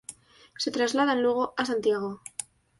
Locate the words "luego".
1.21-1.53